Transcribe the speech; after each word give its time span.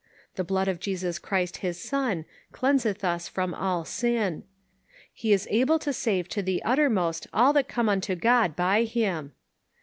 "The 0.33 0.43
blood 0.43 0.67
of 0.67 0.79
Jesus 0.79 1.19
Christ 1.19 1.57
his 1.57 1.79
Son 1.79 2.25
cleanseth 2.51 3.03
us 3.03 3.27
from 3.27 3.53
all 3.53 3.85
sin."" 3.85 4.43
He 5.13 5.31
is 5.31 5.47
able 5.51 5.77
to 5.77 5.93
save 5.93 6.27
to 6.29 6.41
the 6.41 6.63
uttermost 6.63 7.27
all 7.31 7.53
that 7.53 7.67
come 7.67 7.87
unto 7.87 8.15
God 8.15 8.55
by 8.55 8.81
him." 8.81 9.33